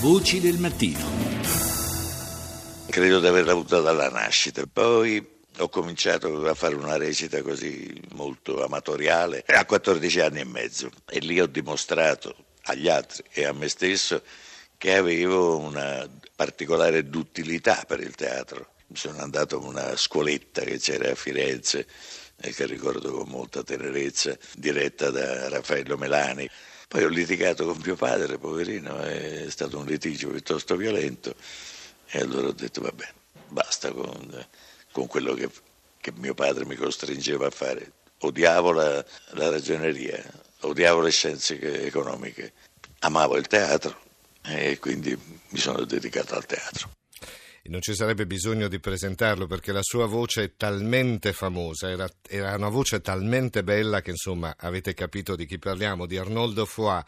[0.00, 1.04] Voci del mattino.
[2.88, 4.62] Credo di averla avuta dalla nascita.
[4.72, 10.88] Poi ho cominciato a fare una recita così molto amatoriale a 14 anni e mezzo
[11.08, 12.32] e lì ho dimostrato
[12.66, 14.22] agli altri e a me stesso
[14.76, 18.74] che avevo una particolare duttilità per il teatro.
[18.92, 21.88] Sono andato a una scuoletta che c'era a Firenze
[22.40, 26.48] e che ricordo con molta tenerezza, diretta da Raffaello Melani.
[26.88, 31.34] Poi ho litigato con mio padre, poverino, è stato un litigio piuttosto violento
[32.06, 33.12] e allora ho detto va bene,
[33.48, 34.46] basta con,
[34.90, 35.50] con quello che,
[36.00, 37.92] che, mio padre mi costringeva a fare.
[38.20, 40.24] Odiavo la, la ragioneria,
[40.60, 42.54] odiavo le scienze economiche,
[43.00, 43.94] amavo il teatro
[44.42, 45.16] e quindi
[45.50, 46.96] mi sono dedicato al teatro
[47.68, 52.54] non ci sarebbe bisogno di presentarlo perché la sua voce è talmente famosa, era, era,
[52.54, 57.04] una voce talmente bella che insomma avete capito di chi parliamo, di Arnoldo Foà.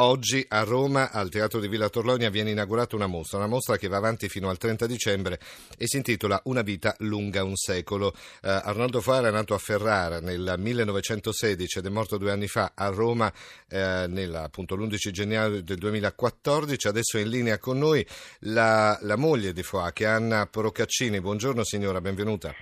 [0.00, 3.88] Oggi a Roma, al Teatro di Villa Torlonia, viene inaugurata una mostra, una mostra che
[3.88, 5.40] va avanti fino al 30 dicembre
[5.76, 8.12] e si intitola Una vita lunga un secolo.
[8.40, 12.74] Eh, Arnoldo Foà era nato a Ferrara nel 1916 ed è morto due anni fa
[12.76, 13.32] a Roma
[13.68, 16.86] eh, nella, appunto, l'11 gennaio del 2014.
[16.86, 18.06] Adesso è in linea con noi
[18.42, 21.20] la, la moglie di Foà, che è Anna Procaccini.
[21.20, 22.54] Buongiorno signora, benvenuta.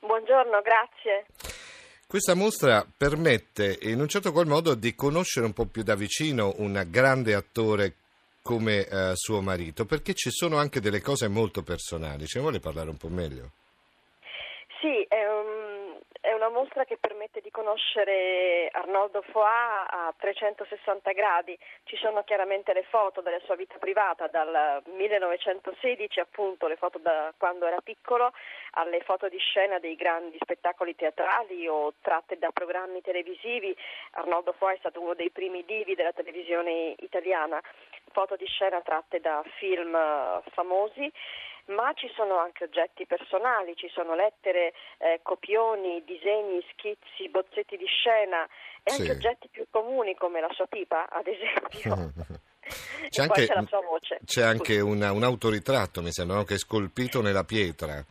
[0.00, 1.26] Buongiorno, grazie.
[2.10, 6.54] Questa mostra permette in un certo qual modo di conoscere un po' più da vicino
[6.56, 7.94] un grande attore
[8.42, 12.26] come eh, suo marito, perché ci sono anche delle cose molto personali.
[12.26, 13.52] Ce ne vuole parlare un po' meglio?
[16.22, 21.58] È una mostra che permette di conoscere Arnoldo Foà a 360 gradi.
[21.84, 27.32] Ci sono chiaramente le foto della sua vita privata dal 1916, appunto le foto da
[27.38, 28.34] quando era piccolo,
[28.72, 33.74] alle foto di scena dei grandi spettacoli teatrali o tratte da programmi televisivi.
[34.10, 37.58] Arnoldo Foà è stato uno dei primi divi della televisione italiana.
[38.12, 41.12] Foto di scena tratte da film eh, famosi
[41.70, 47.86] ma ci sono anche oggetti personali, ci sono lettere, eh, copioni, disegni, schizzi, bozzetti di
[47.86, 48.44] scena
[48.82, 49.00] e sì.
[49.02, 52.12] anche oggetti più comuni come la sua pipa, ad esempio.
[53.08, 56.44] c'è, anche, c'è, c'è anche una, un autoritratto, mi sembra, no?
[56.44, 58.04] che è scolpito nella pietra.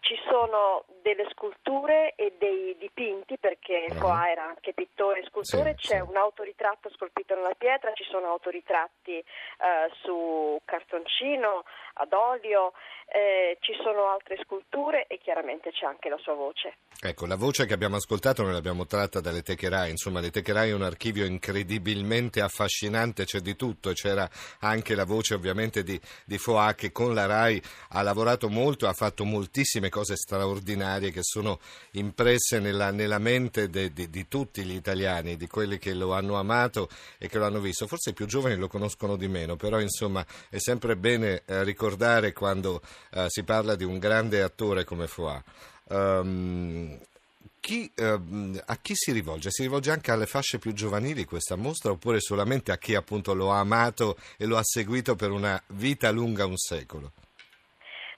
[0.00, 3.96] Ci sono delle sculture e dei dipinti, perché uh-huh.
[3.96, 6.08] Foà era anche pittore e scultore, sì, c'è sì.
[6.08, 9.24] un autoritratto scolpito nella pietra, ci sono autoritratti eh,
[10.02, 11.64] su cartoncino,
[11.94, 12.72] ad olio,
[13.06, 16.76] eh, ci sono altre sculture e chiaramente c'è anche la sua voce.
[17.00, 20.74] Ecco, la voce che abbiamo ascoltato noi l'abbiamo tratta dalle Techerai, insomma le Techerai è
[20.74, 24.28] un archivio incredibilmente affascinante, c'è di tutto, c'era
[24.60, 27.60] anche la voce ovviamente di, di Foà che con la RAI
[27.90, 31.60] ha lavorato molto, ha fatto moltissime cose straordinarie che sono
[31.92, 36.36] impresse nella, nella mente de, de, di tutti gli italiani, di quelli che lo hanno
[36.36, 36.88] amato
[37.18, 37.86] e che lo hanno visto.
[37.86, 42.32] Forse i più giovani lo conoscono di meno, però insomma è sempre bene eh, ricordare
[42.32, 42.82] quando
[43.12, 45.42] eh, si parla di un grande attore come Foà.
[45.88, 46.98] Um,
[47.62, 48.20] chi, eh,
[48.66, 49.50] a chi si rivolge?
[49.52, 53.52] Si rivolge anche alle fasce più giovanili questa mostra oppure solamente a chi appunto lo
[53.52, 57.12] ha amato e lo ha seguito per una vita lunga un secolo?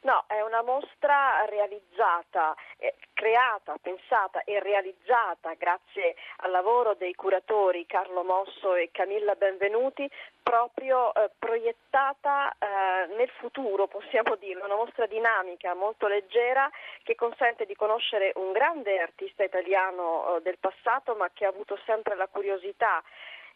[0.05, 7.87] No, è una mostra realizzata, eh, creata, pensata e realizzata grazie al lavoro dei curatori
[7.87, 10.07] Carlo Mosso e Camilla Benvenuti,
[10.43, 16.71] proprio eh, proiettata eh, nel futuro, possiamo dirlo, una mostra dinamica, molto leggera,
[17.03, 21.79] che consente di conoscere un grande artista italiano eh, del passato, ma che ha avuto
[21.87, 23.03] sempre la curiosità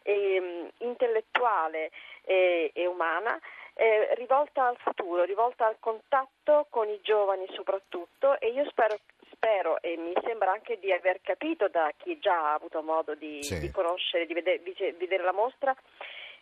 [0.01, 1.91] eh, intellettuale
[2.23, 3.39] e, e umana
[3.79, 8.99] eh, rivolta al futuro, rivolta al contatto con i giovani soprattutto e io spero,
[9.31, 13.41] spero e mi sembra anche di aver capito da chi già ha avuto modo di,
[13.41, 13.57] sì.
[13.59, 15.73] di conoscere, di vedere, di vedere la mostra,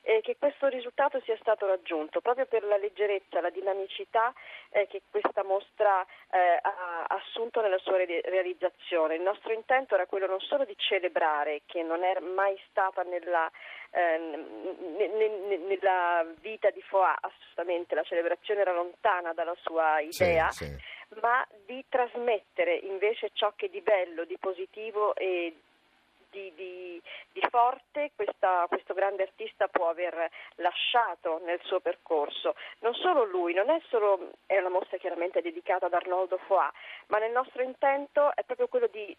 [0.07, 4.33] eh, che questo risultato sia stato raggiunto proprio per la leggerezza, la dinamicità
[4.69, 6.01] eh, che questa mostra
[6.31, 9.15] eh, ha assunto nella sua re- realizzazione.
[9.15, 13.51] Il nostro intento era quello non solo di celebrare, che non è mai stata nella,
[13.91, 14.45] n-
[14.95, 20.49] n- nella vita di Foà, assolutamente, la celebrazione era lontana dalla sua idea.
[20.51, 25.55] Sì, sì ma di trasmettere invece ciò che di bello, di positivo e
[26.29, 27.01] di, di,
[27.31, 32.55] di forte questa, questo grande artista può aver lasciato nel suo percorso.
[32.79, 36.71] Non solo lui, non è solo è una mostra chiaramente dedicata ad Arnoldo Foà,
[37.07, 39.15] ma nel nostro intento è proprio quello di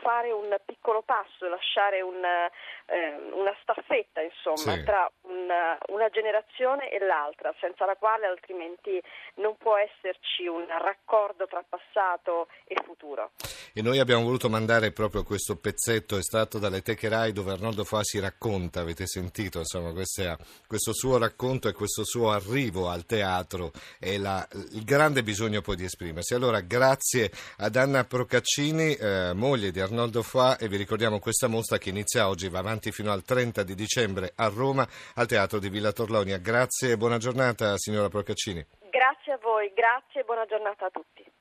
[0.00, 4.84] fare un piccolo passo, lasciare un, eh, una staffetta insomma, sì.
[4.84, 9.00] tra una, una generazione e l'altra, senza la quale altrimenti
[9.36, 13.30] non può esserci un raccordo tra passato e futuro.
[13.76, 18.04] E noi abbiamo voluto mandare proprio questo pezzetto estratto dalle Teche Rai dove Arnoldo Foa
[18.04, 20.36] si racconta, avete sentito, insomma, questo,
[20.68, 25.74] questo suo racconto e questo suo arrivo al teatro e la, il grande bisogno poi
[25.74, 26.34] di esprimersi.
[26.34, 31.76] Allora, grazie ad Anna Procaccini, eh, moglie di Arnoldo Foa, e vi ricordiamo questa mostra
[31.76, 35.68] che inizia oggi, va avanti fino al 30 di dicembre a Roma, al Teatro di
[35.68, 36.38] Villa Torlonia.
[36.38, 38.64] Grazie e buona giornata, signora Procaccini.
[38.88, 41.33] Grazie a voi, grazie e buona giornata a tutti.